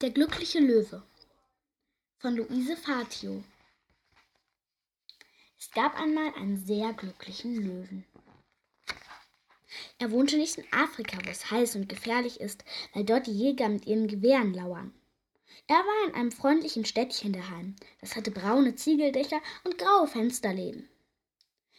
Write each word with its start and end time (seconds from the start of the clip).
Der 0.00 0.10
glückliche 0.10 0.58
Löwe 0.58 1.04
von 2.18 2.34
Luise 2.34 2.76
Fatio. 2.76 3.44
Es 5.56 5.70
gab 5.70 5.96
einmal 5.96 6.34
einen 6.34 6.58
sehr 6.58 6.92
glücklichen 6.94 7.54
Löwen. 7.54 8.04
Er 9.98 10.10
wohnte 10.10 10.36
nicht 10.36 10.58
in 10.58 10.72
Afrika, 10.72 11.18
wo 11.24 11.30
es 11.30 11.48
heiß 11.48 11.76
und 11.76 11.88
gefährlich 11.88 12.40
ist, 12.40 12.64
weil 12.92 13.04
dort 13.04 13.28
die 13.28 13.38
Jäger 13.38 13.68
mit 13.68 13.86
ihren 13.86 14.08
Gewehren 14.08 14.52
lauern. 14.52 14.92
Er 15.68 15.76
war 15.76 16.08
in 16.08 16.14
einem 16.16 16.32
freundlichen 16.32 16.84
Städtchen 16.84 17.32
daheim. 17.32 17.76
Das 18.00 18.16
hatte 18.16 18.32
braune 18.32 18.74
Ziegeldächer 18.74 19.40
und 19.62 19.78
graue 19.78 20.08
Fensterläden. 20.08 20.88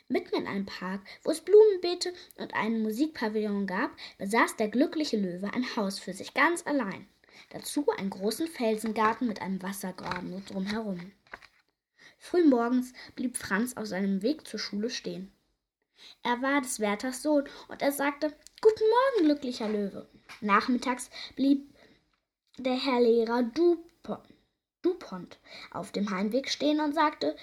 Mitten 0.08 0.36
in 0.36 0.48
einem 0.48 0.66
Park, 0.66 1.02
wo 1.24 1.32
es 1.32 1.42
Blumenbeete 1.42 2.14
und 2.38 2.54
einen 2.54 2.82
Musikpavillon 2.82 3.68
gab, 3.68 3.92
besaß 4.20 4.56
der 4.56 4.70
glückliche 4.70 5.18
Löwe 5.18 5.54
ein 5.54 5.76
Haus 5.76 6.00
für 6.00 6.14
sich 6.14 6.34
ganz 6.34 6.66
allein. 6.66 7.10
Dazu 7.50 7.86
einen 7.98 8.10
großen 8.10 8.48
Felsengarten 8.48 9.28
mit 9.28 9.42
einem 9.42 9.62
Wassergraben 9.62 10.46
drumherum. 10.46 11.12
Frühmorgens 12.18 12.94
blieb 13.16 13.38
Franz 13.38 13.78
auf 13.78 13.88
seinem 13.88 14.22
Weg 14.22 14.48
zur 14.48 14.60
Schule 14.60 14.90
stehen. 14.90 15.32
Er 16.24 16.42
war 16.42 16.62
des 16.62 16.80
Wärters 16.80 17.22
Sohn 17.22 17.48
und 17.68 17.82
er 17.82 17.92
sagte: 17.92 18.34
Guten 18.62 18.84
Morgen, 18.90 19.26
glücklicher 19.26 19.70
Löwe. 19.70 20.10
Nachmittags 20.42 21.10
blieb 21.36 21.74
der 22.58 22.76
Herr 22.76 23.02
Lehrer 23.02 23.44
Dupont, 23.44 24.28
Dupont 24.82 25.40
auf 25.72 25.92
dem 25.92 26.10
Heimweg 26.10 26.50
stehen 26.50 26.80
und 26.80 26.94
sagte: 26.94 27.36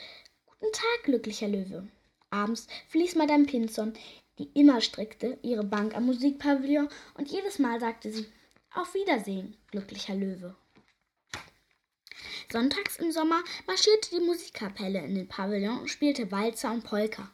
Guten 0.47 0.73
Tag, 0.73 1.05
glücklicher 1.05 1.49
Löwe. 1.49 1.89
Abends 2.31 2.67
verließ 2.89 3.15
Madame 3.17 3.45
Pinson, 3.45 3.93
die 4.39 4.51
immer 4.55 4.81
strickte, 4.81 5.39
ihre 5.43 5.65
Bank 5.65 5.95
am 5.95 6.07
Musikpavillon 6.07 6.89
und 7.15 7.31
jedes 7.31 7.59
Mal 7.59 7.79
sagte 7.81 8.11
sie: 8.13 8.27
Auf 8.75 8.95
Wiedersehen, 8.95 9.55
glücklicher 9.71 10.15
Löwe. 10.15 10.57
Sonntags 12.51 12.97
im 12.97 13.13
Sommer 13.13 13.43
marschierte 13.67 14.09
die 14.11 14.25
Musikkapelle 14.25 14.99
in 15.01 15.15
den 15.15 15.29
Pavillon 15.29 15.81
und 15.81 15.89
spielte 15.89 16.33
Walzer 16.33 16.73
und 16.73 16.83
Polka. 16.83 17.31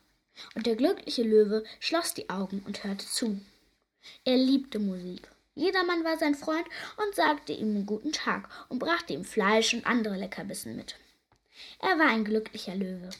Und 0.57 0.67
der 0.67 0.75
glückliche 0.75 1.23
Löwe 1.23 1.63
schloss 1.79 2.13
die 2.13 2.29
Augen 2.29 2.63
und 2.67 2.83
hörte 2.83 3.07
zu. 3.07 3.41
Er 4.25 4.37
liebte 4.37 4.81
Musik. 4.81 5.31
Jedermann 5.55 6.03
war 6.03 6.19
sein 6.19 6.35
Freund 6.35 6.67
und 6.97 7.15
sagte 7.15 7.53
ihm 7.53 7.87
guten 7.87 8.11
Tag 8.11 8.49
und 8.69 8.81
brachte 8.81 9.13
ihm 9.13 9.25
Fleisch 9.25 9.75
und 9.75 9.87
andere 9.87 10.17
Leckerbissen 10.17 10.75
mit. 10.75 10.97
Er 11.81 12.01
war 12.01 12.09
ein 12.09 12.25
glücklicher 12.25 12.75
Löwe. 12.75 13.11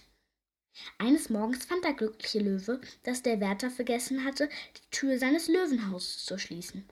Eines 0.99 1.31
Morgens 1.31 1.67
fand 1.67 1.85
der 1.85 1.95
glückliche 1.95 2.41
Löwe, 2.41 2.81
dass 3.05 3.23
der 3.23 3.41
Wärter 3.41 3.71
vergessen 3.71 4.25
hatte, 4.25 4.49
die 4.77 4.91
Tür 4.91 5.19
seines 5.19 5.47
Löwenhauses 5.47 6.25
zu 6.25 6.37
schließen. 6.37 6.89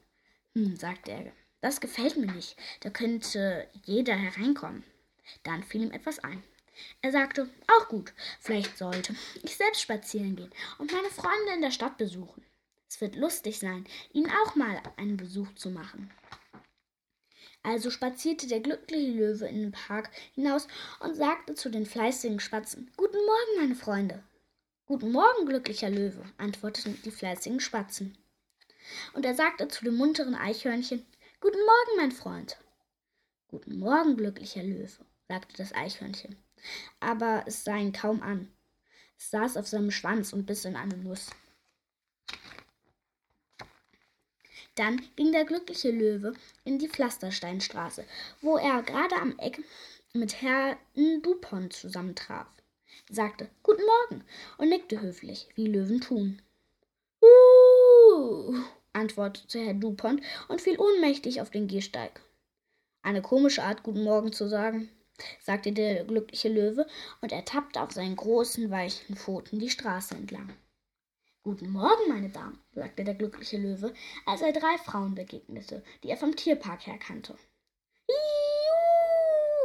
Hm, 0.57 0.75
sagte 0.75 1.11
er, 1.11 1.33
das 1.61 1.83
gefällt 1.83 2.17
mir 2.17 2.33
nicht, 2.33 2.57
da 2.81 2.89
könnte 2.89 3.69
jeder 3.85 4.15
hereinkommen. 4.15 4.85
Dann 5.43 5.63
fiel 5.63 5.83
ihm 5.83 5.91
etwas 5.91 6.19
ein. 6.21 6.43
Er 7.03 7.13
sagte, 7.13 7.51
auch 7.69 7.89
gut, 7.89 8.15
vielleicht 8.41 8.79
sollte 8.79 9.15
ich 9.43 9.55
selbst 9.55 9.83
spazieren 9.83 10.35
gehen 10.35 10.51
und 10.79 10.93
meine 10.93 11.11
Freunde 11.11 11.53
in 11.55 11.61
der 11.61 11.73
Stadt 11.73 11.99
besuchen. 11.99 12.43
Es 12.89 13.03
wird 13.03 13.17
lustig 13.17 13.59
sein, 13.59 13.85
ihnen 14.15 14.31
auch 14.31 14.55
mal 14.55 14.81
einen 14.97 15.19
Besuch 15.19 15.53
zu 15.57 15.69
machen. 15.69 16.11
Also 17.63 17.91
spazierte 17.91 18.47
der 18.47 18.61
glückliche 18.61 19.11
Löwe 19.11 19.47
in 19.49 19.61
den 19.61 19.73
Park 19.73 20.11
hinaus 20.35 20.69
und 21.01 21.17
sagte 21.17 21.55
zu 21.55 21.69
den 21.69 21.85
fleißigen 21.85 22.41
Spatzen 22.41 22.91
Guten 22.97 23.19
Morgen, 23.19 23.61
meine 23.61 23.75
Freunde. 23.75 24.25
Guten 24.87 25.13
Morgen, 25.13 25.45
glücklicher 25.45 25.91
Löwe, 25.91 26.25
antworteten 26.39 26.99
die 27.05 27.11
fleißigen 27.11 27.61
Spatzen. 27.61 28.17
Und 29.15 29.25
er 29.25 29.35
sagte 29.35 29.69
zu 29.69 29.85
dem 29.85 29.97
munteren 29.97 30.35
Eichhörnchen 30.35 31.05
Guten 31.41 31.59
Morgen, 31.59 31.97
mein 31.99 32.13
Freund. 32.13 32.57
Guten 33.49 33.79
Morgen, 33.79 34.17
glücklicher 34.17 34.63
Löwe, 34.63 34.89
sagte 35.29 35.57
das 35.57 35.75
Eichhörnchen 35.75 36.37
aber 37.01 37.45
es 37.47 37.65
sah 37.65 37.77
ihn 37.77 37.93
kaum 37.93 38.23
an. 38.23 38.53
Es 39.19 39.31
saß 39.31 39.57
auf 39.57 39.67
seinem 39.67 39.91
Schwanz 39.91 40.33
und 40.33 40.47
biss 40.47 40.65
in 40.65 40.77
eine 40.77 40.97
Nuss. 40.97 41.31
Dann 44.75 45.03
ging 45.17 45.33
der 45.33 45.47
glückliche 45.47 45.91
Löwe 45.91 46.35
in 46.65 46.79
die 46.79 46.89
Pflastersteinstraße, 46.89 48.05
wo 48.43 48.59
er 48.59 48.83
gerade 48.83 49.17
am 49.17 49.39
Eck 49.39 49.63
mit 50.13 50.43
Herrn 50.43 50.77
Dupont 51.23 51.73
zusammentraf. 51.73 52.47
Er 53.09 53.15
sagte 53.15 53.49
Guten 53.63 53.85
Morgen 53.85 54.25
und 54.59 54.69
nickte 54.69 55.01
höflich, 55.01 55.49
wie 55.55 55.67
Löwen 55.67 56.01
tun. 56.03 56.43
Uh, 57.23 58.55
antwortete 58.97 59.61
Herr 59.61 59.75
Dupont 59.75 60.21
und 60.49 60.61
fiel 60.61 60.79
ohnmächtig 60.79 61.41
auf 61.41 61.51
den 61.51 61.69
Gehsteig. 61.69 62.21
Eine 63.03 63.23
komische 63.23 63.63
Art, 63.63 63.83
Guten 63.83 64.03
Morgen 64.03 64.33
zu 64.33 64.49
sagen 64.49 64.91
sagte 65.41 65.73
der 65.73 66.05
glückliche 66.05 66.49
Löwe 66.49 66.87
und 67.21 67.33
er 67.33 67.45
tappte 67.45 67.81
auf 67.81 67.93
seinen 67.93 68.17
großen, 68.17 68.71
weichen 68.71 69.17
Pfoten 69.17 69.59
die 69.59 69.71
Straße 69.71 70.15
entlang. 70.15 70.53
Guten 71.43 71.71
Morgen, 71.71 72.09
meine 72.09 72.29
Damen, 72.29 72.59
sagte 72.73 73.05
der 73.05 73.15
glückliche 73.15 73.57
Löwe, 73.57 73.95
als 74.25 74.43
er 74.43 74.53
drei 74.53 74.77
Frauen 74.85 75.15
begegnete, 75.15 75.85
die 76.03 76.11
er 76.11 76.17
vom 76.17 76.35
Tierpark 76.35 76.87
her 76.87 76.99
kannte. 76.99 77.37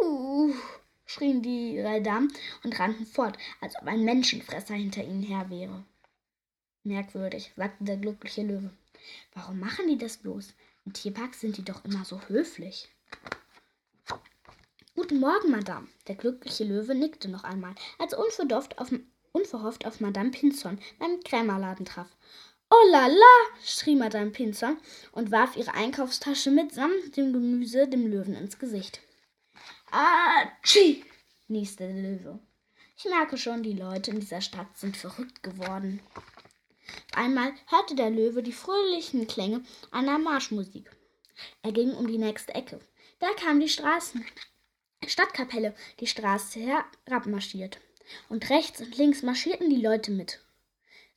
Juhu! 0.02 0.54
schrien 1.06 1.42
die 1.42 1.82
drei 1.82 2.00
Damen 2.00 2.32
und 2.64 2.80
rannten 2.80 3.06
fort, 3.06 3.38
als 3.60 3.76
ob 3.76 3.88
ein 3.88 4.06
Menschenfresser 4.06 4.76
hinter 4.76 5.04
ihnen 5.04 5.24
her 5.24 5.50
wäre. 5.50 5.84
Merkwürdig, 6.84 7.52
sagte 7.56 7.84
der 7.84 7.98
glückliche 7.98 8.42
Löwe. 8.42 8.72
Warum 9.34 9.60
machen 9.60 9.88
die 9.88 9.98
das 9.98 10.18
bloß? 10.18 10.54
Im 10.86 10.94
Tierpark 10.94 11.36
sind 11.36 11.58
die 11.58 11.66
doch 11.66 11.86
immer 11.86 12.04
so 12.06 12.20
höflich. 12.28 12.90
Guten 14.96 15.20
Morgen, 15.20 15.52
Madame. 15.52 15.88
Der 16.08 16.16
glückliche 16.16 16.64
Löwe 16.64 16.96
nickte 16.96 17.30
noch 17.30 17.44
einmal, 17.44 17.76
als 18.00 18.14
er 18.14 18.20
unverhofft 18.20 18.80
auf, 18.80 18.92
unverhofft 19.32 19.86
auf 19.86 20.00
Madame 20.00 20.32
Pinzon 20.32 20.80
beim 20.98 21.20
Krämerladen 21.24 21.86
traf. 21.86 22.08
Oh 22.70 22.90
la 22.90 23.08
la! 23.08 23.58
schrie 23.64 23.96
Madame 23.96 24.32
Pinzon 24.32 24.78
und 25.12 25.30
warf 25.32 25.58
ihre 25.58 25.74
Einkaufstasche 25.74 26.52
mitsamt 26.52 27.16
dem 27.16 27.32
Gemüse 27.34 27.88
dem 27.88 28.08
Löwen 28.08 28.34
ins 28.34 28.58
Gesicht. 28.58 29.02
Atschi! 29.92 31.06
nieste 31.48 31.88
der 31.88 32.02
Löwe. 32.02 32.40
Ich 32.98 33.06
merke 33.06 33.38
schon, 33.38 33.62
die 33.62 33.74
Leute 33.74 34.12
in 34.12 34.20
dieser 34.20 34.42
Stadt 34.42 34.78
sind 34.78 34.96
verrückt 34.96 35.44
geworden. 35.44 36.00
Einmal 37.14 37.54
hörte 37.68 37.96
der 37.96 38.10
Löwe 38.10 38.44
die 38.44 38.54
fröhlichen 38.54 39.28
Klänge 39.28 39.64
einer 39.92 40.18
Marschmusik. 40.18 40.90
Er 41.62 41.72
ging 41.72 41.92
um 41.94 42.08
die 42.08 42.18
nächste 42.18 42.54
Ecke. 42.54 42.80
Da 43.20 43.28
kamen 43.34 43.60
die 43.60 43.70
Straßen 43.70 44.26
Stadtkapelle 45.08 45.74
die 46.00 46.08
Straße 46.08 46.60
herabmarschiert. 47.08 47.80
Und 48.30 48.50
rechts 48.50 48.82
und 48.82 48.98
links 48.98 49.24
marschierten 49.24 49.70
die 49.70 49.82
Leute 49.82 50.12
mit. 50.12 50.44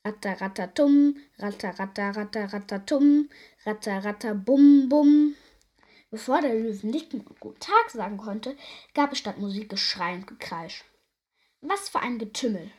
Ratter, 0.05 0.41
ratter, 0.41 0.73
tum, 0.73 1.17
ratter, 1.39 1.71
ratter, 1.79 2.11
ratter, 2.17 2.53
ratter, 2.53 2.87
tum, 2.87 3.31
ratter, 3.65 4.05
ratter, 4.05 4.35
bum, 4.35 4.89
bum. 4.89 5.35
Bevor 6.11 6.41
der 6.41 6.55
Löwen 6.55 6.91
nicken 6.91 7.21
und 7.23 7.41
Guten 7.41 7.61
Tag 7.61 7.91
sagen 7.91 8.19
konnte, 8.19 8.57
gab 8.95 9.13
es 9.13 9.19
statt 9.19 9.39
Musik 9.39 9.69
Geschrei 9.71 10.15
und 10.15 10.27
Gekreisch. 10.27 10.85
Was 11.61 11.89
für 11.89 12.01
ein 12.01 12.19
Getümmel! 12.19 12.71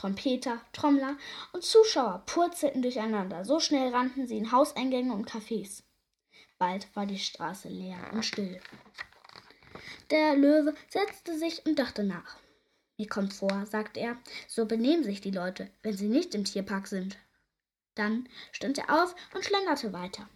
Trompeter, 0.00 0.62
Trommler 0.72 1.18
und 1.52 1.62
Zuschauer 1.62 2.22
purzelten 2.24 2.80
durcheinander, 2.80 3.44
so 3.44 3.60
schnell 3.60 3.92
rannten 3.92 4.26
sie 4.26 4.38
in 4.38 4.50
Hauseingänge 4.50 5.12
und 5.12 5.30
Cafés. 5.30 5.82
Bald 6.56 6.88
war 6.96 7.04
die 7.04 7.18
Straße 7.18 7.68
leer 7.68 7.98
und 8.12 8.24
still. 8.24 8.58
Der 10.10 10.36
Löwe 10.36 10.74
setzte 10.88 11.38
sich 11.38 11.66
und 11.66 11.78
dachte 11.78 12.02
nach. 12.02 12.38
Mir 12.96 13.08
kommt 13.08 13.34
vor, 13.34 13.66
sagte 13.66 14.00
er, 14.00 14.16
so 14.48 14.64
benehmen 14.64 15.04
sich 15.04 15.20
die 15.20 15.30
Leute, 15.30 15.70
wenn 15.82 15.94
sie 15.94 16.08
nicht 16.08 16.34
im 16.34 16.44
Tierpark 16.44 16.86
sind. 16.86 17.18
Dann 17.94 18.26
stand 18.52 18.78
er 18.78 19.02
auf 19.02 19.14
und 19.34 19.44
schlenderte 19.44 19.92
weiter. 19.92 20.30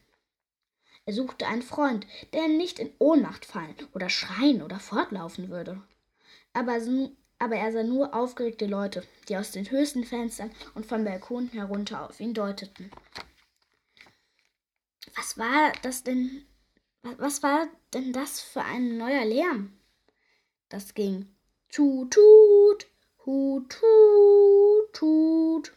Er 1.07 1.15
suchte 1.15 1.47
einen 1.47 1.63
Freund, 1.63 2.07
der 2.35 2.49
nicht 2.49 2.79
in 2.79 2.93
Ohnmacht 2.99 3.47
fallen 3.47 3.77
oder 3.94 4.11
schreien 4.11 4.61
oder 4.61 4.79
fortlaufen 4.79 5.49
würde. 5.49 5.81
Aber, 6.53 6.81
aber 7.44 7.56
er 7.56 7.73
sah 7.73 7.82
nur 7.82 8.14
aufgeregte 8.14 8.64
Leute, 8.64 9.02
die 9.29 9.37
aus 9.37 9.50
den 9.50 9.70
höchsten 9.70 10.05
Fenstern 10.05 10.50
und 10.75 10.87
vom 10.87 11.05
Balkon 11.05 11.49
herunter 11.49 12.08
auf 12.08 12.19
ihn 12.19 12.32
deuteten. 12.32 12.91
Was 15.14 15.37
war 15.37 15.73
das 15.82 16.02
denn 16.02 16.46
was 17.02 17.43
war 17.43 17.69
denn 17.93 18.14
das 18.14 18.41
für 18.41 18.62
ein 18.62 18.96
neuer 18.96 19.26
Lärm? 19.26 19.79
Das 20.70 20.94
ging 20.94 21.37
tut, 21.70 22.14
tut, 22.14 22.87
hut, 23.26 23.69
tut, 23.69 24.93
tut, 24.94 25.73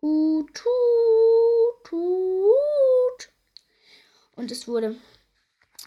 hut, 0.00 0.54
tut, 0.54 1.84
tut. 1.84 3.32
Und 4.36 4.52
es 4.52 4.68
wurde 4.68 4.96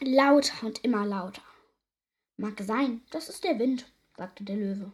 lauter 0.01 0.65
und 0.65 0.83
immer 0.83 1.05
lauter. 1.05 1.43
Mag 2.35 2.59
sein, 2.59 3.01
das 3.11 3.29
ist 3.29 3.45
der 3.45 3.57
Wind, 3.59 3.89
sagte 4.17 4.43
der 4.43 4.57
Löwe. 4.57 4.91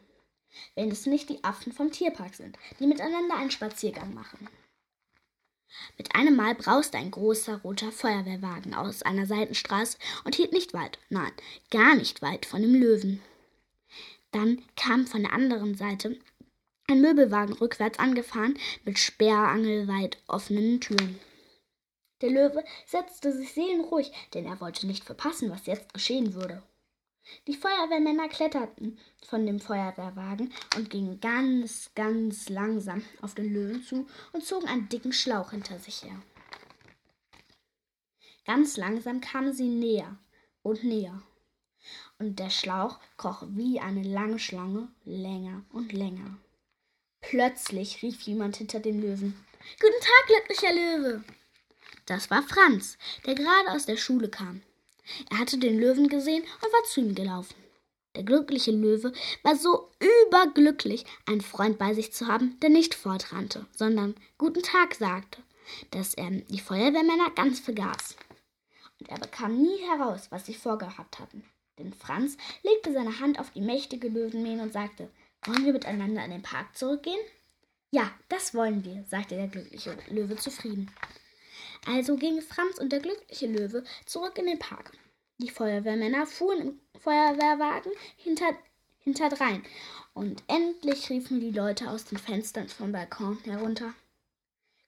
Wenn 0.75 0.91
es 0.91 1.05
nicht 1.05 1.29
die 1.29 1.43
Affen 1.43 1.71
vom 1.71 1.91
Tierpark 1.91 2.35
sind, 2.35 2.57
die 2.79 2.87
miteinander 2.87 3.35
einen 3.35 3.51
Spaziergang 3.51 4.13
machen. 4.13 4.49
Mit 5.97 6.15
einem 6.15 6.35
Mal 6.35 6.55
brauste 6.55 6.97
ein 6.97 7.11
großer 7.11 7.57
roter 7.57 7.91
Feuerwehrwagen 7.91 8.73
aus 8.73 9.03
einer 9.03 9.25
Seitenstraße 9.25 9.97
und 10.23 10.35
hielt 10.35 10.53
nicht 10.53 10.73
weit, 10.73 10.99
nein, 11.09 11.31
gar 11.71 11.95
nicht 11.95 12.21
weit 12.21 12.45
von 12.45 12.61
dem 12.61 12.73
Löwen. 12.73 13.21
Dann 14.31 14.63
kam 14.75 15.07
von 15.07 15.23
der 15.23 15.33
anderen 15.33 15.75
Seite 15.75 16.17
ein 16.89 17.01
Möbelwagen 17.01 17.53
rückwärts 17.53 17.99
angefahren 17.99 18.57
mit 18.85 18.97
sperrangelweit 18.97 20.17
offenen 20.27 20.79
Türen. 20.79 21.19
Der 22.21 22.29
Löwe 22.29 22.63
setzte 22.85 23.31
sich 23.31 23.53
seelenruhig, 23.53 24.11
denn 24.33 24.45
er 24.45 24.59
wollte 24.59 24.87
nicht 24.87 25.03
verpassen, 25.03 25.51
was 25.51 25.65
jetzt 25.65 25.93
geschehen 25.93 26.33
würde. 26.33 26.63
Die 27.47 27.55
Feuerwehrmänner 27.55 28.29
kletterten 28.29 28.97
von 29.25 29.45
dem 29.45 29.59
Feuerwehrwagen 29.59 30.53
und 30.75 30.89
gingen 30.89 31.19
ganz, 31.19 31.91
ganz 31.95 32.49
langsam 32.49 33.03
auf 33.21 33.35
den 33.35 33.53
Löwen 33.53 33.83
zu 33.83 34.07
und 34.33 34.43
zogen 34.43 34.67
einen 34.67 34.89
dicken 34.89 35.13
Schlauch 35.13 35.51
hinter 35.51 35.79
sich 35.79 36.03
her. 36.03 36.21
Ganz 38.45 38.77
langsam 38.77 39.19
kamen 39.19 39.51
sie 39.51 39.67
näher 39.67 40.17
und 40.61 40.83
näher, 40.83 41.21
und 42.19 42.39
der 42.39 42.49
Schlauch 42.49 42.99
kroch 43.17 43.43
wie 43.49 43.79
eine 43.79 44.03
lange 44.03 44.39
Schlange 44.39 44.87
länger 45.03 45.63
und 45.71 45.93
länger. 45.93 46.37
Plötzlich 47.21 48.01
rief 48.01 48.21
jemand 48.21 48.57
hinter 48.57 48.79
dem 48.79 49.01
Löwen. 49.01 49.35
Guten 49.79 49.99
Tag, 50.01 50.27
glücklicher 50.27 50.73
Löwe. 50.73 51.23
Das 52.05 52.29
war 52.31 52.41
Franz, 52.41 52.97
der 53.25 53.35
gerade 53.35 53.71
aus 53.71 53.85
der 53.85 53.97
Schule 53.97 54.29
kam. 54.29 54.61
Er 55.29 55.39
hatte 55.39 55.57
den 55.57 55.79
Löwen 55.79 56.09
gesehen 56.09 56.43
und 56.43 56.73
war 56.73 56.83
zu 56.85 57.01
ihm 57.01 57.15
gelaufen. 57.15 57.55
Der 58.15 58.23
glückliche 58.23 58.71
Löwe 58.71 59.13
war 59.43 59.55
so 59.55 59.91
überglücklich, 60.25 61.05
einen 61.27 61.41
Freund 61.41 61.77
bei 61.77 61.93
sich 61.93 62.13
zu 62.13 62.27
haben, 62.27 62.59
der 62.61 62.69
nicht 62.69 62.95
fortrannte, 62.95 63.65
sondern 63.75 64.15
Guten 64.39 64.63
Tag 64.63 64.95
sagte, 64.95 65.41
dass 65.91 66.13
er 66.15 66.31
die 66.31 66.59
Feuerwehrmänner 66.59 67.31
ganz 67.35 67.59
vergaß. 67.59 68.15
Und 68.99 69.09
er 69.09 69.19
bekam 69.19 69.61
nie 69.61 69.77
heraus, 69.89 70.27
was 70.31 70.45
sie 70.45 70.55
vorgehabt 70.55 71.19
hatten. 71.19 71.43
Denn 71.77 71.93
Franz 71.93 72.37
legte 72.63 72.91
seine 72.91 73.19
Hand 73.19 73.39
auf 73.39 73.51
die 73.51 73.61
mächtige 73.61 74.07
Löwenmähne 74.07 74.63
und 74.63 74.73
sagte, 74.73 75.09
wollen 75.45 75.65
wir 75.65 75.73
miteinander 75.73 76.25
in 76.25 76.31
den 76.31 76.41
Park 76.41 76.75
zurückgehen? 76.75 77.19
Ja, 77.91 78.11
das 78.29 78.53
wollen 78.53 78.83
wir, 78.83 79.05
sagte 79.05 79.35
der 79.35 79.47
glückliche 79.47 79.95
Löwe 80.09 80.35
zufrieden. 80.35 80.91
Also 81.85 82.15
gingen 82.15 82.41
Franz 82.41 82.77
und 82.79 82.91
der 82.91 82.99
glückliche 82.99 83.47
Löwe 83.47 83.83
zurück 84.05 84.37
in 84.37 84.47
den 84.47 84.59
Park. 84.59 84.91
Die 85.37 85.49
Feuerwehrmänner 85.49 86.25
fuhren 86.25 86.61
im 86.61 86.79
Feuerwehrwagen 86.99 87.91
hinter, 88.15 88.57
hinterdrein 88.99 89.63
und 90.13 90.43
endlich 90.47 91.09
riefen 91.09 91.39
die 91.39 91.51
Leute 91.51 91.89
aus 91.89 92.05
den 92.05 92.17
Fenstern 92.17 92.67
vom 92.67 92.91
Balkon 92.91 93.37
herunter. 93.43 93.93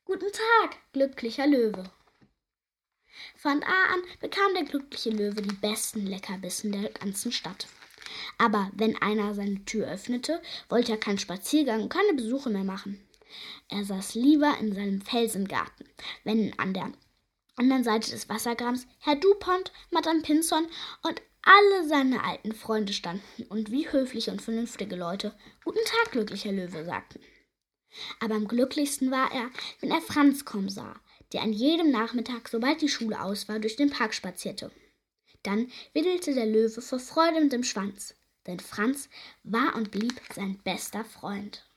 Guten 0.05 0.31
Tag, 0.31 0.77
glücklicher 0.91 1.45
Löwe. 1.45 1.83
Von 3.35 3.61
da 3.61 3.93
an 3.93 4.01
bekam 4.19 4.53
der 4.55 4.63
glückliche 4.63 5.11
Löwe 5.11 5.41
die 5.41 5.55
besten 5.55 6.07
Leckerbissen 6.07 6.71
der 6.71 6.89
ganzen 6.89 7.31
Stadt. 7.31 7.67
Aber 8.37 8.71
wenn 8.73 8.99
einer 9.01 9.35
seine 9.35 9.63
Tür 9.65 9.87
öffnete, 9.87 10.41
wollte 10.67 10.93
er 10.93 10.97
keinen 10.97 11.19
Spaziergang 11.19 11.83
und 11.83 11.89
keine 11.89 12.13
Besuche 12.13 12.49
mehr 12.49 12.63
machen. 12.63 13.05
Er 13.67 13.83
saß 13.83 14.15
lieber 14.15 14.57
in 14.59 14.73
seinem 14.73 15.01
Felsengarten, 15.01 15.87
wenn 16.23 16.57
an 16.59 16.73
der 16.73 16.91
anderen 17.55 17.83
Seite 17.83 18.11
des 18.11 18.29
Wassergrams 18.29 18.87
Herr 18.99 19.15
Dupont, 19.15 19.71
Madame 19.91 20.21
Pinson 20.21 20.67
und 21.03 21.21
alle 21.41 21.87
seine 21.87 22.23
alten 22.23 22.53
Freunde 22.53 22.93
standen 22.93 23.43
und 23.49 23.71
wie 23.71 23.89
höfliche 23.91 24.31
und 24.31 24.41
vernünftige 24.41 24.95
Leute 24.95 25.35
Guten 25.63 25.83
Tag, 25.85 26.11
glücklicher 26.11 26.51
Löwe 26.51 26.83
sagten. 26.85 27.19
Aber 28.19 28.35
am 28.35 28.47
glücklichsten 28.47 29.11
war 29.11 29.31
er, 29.31 29.49
wenn 29.79 29.91
er 29.91 30.01
Franz 30.01 30.45
kommen 30.45 30.69
sah, 30.69 30.99
der 31.33 31.41
an 31.41 31.53
jedem 31.53 31.91
Nachmittag, 31.91 32.49
sobald 32.49 32.81
die 32.81 32.89
Schule 32.89 33.21
aus 33.21 33.47
war, 33.47 33.59
durch 33.59 33.75
den 33.75 33.89
Park 33.89 34.13
spazierte. 34.13 34.71
Dann 35.43 35.71
wedelte 35.93 36.33
der 36.33 36.45
Löwe 36.45 36.81
vor 36.81 36.99
Freude 36.99 37.41
mit 37.41 37.53
dem 37.53 37.63
Schwanz, 37.63 38.15
denn 38.45 38.59
Franz 38.59 39.09
war 39.43 39.75
und 39.75 39.91
blieb 39.91 40.19
sein 40.33 40.59
bester 40.63 41.05
Freund. 41.05 41.68